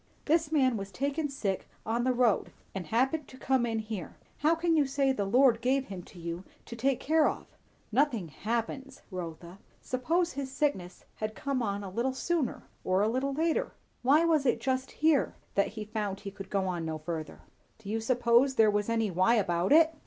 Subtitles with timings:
[0.25, 4.17] "This man was taken sick on the road, and happened to come in here.
[4.37, 7.45] How can you say, the Lord gave him to you to take care of?"
[7.91, 9.59] "Nothing 'happens,' Rotha.
[9.79, 13.73] Suppose his sickness had come on a little sooner, or a little later?
[14.01, 17.41] why was it just here that he found he could go no further?"
[17.77, 19.93] "Do you suppose there was any 'why' about it?"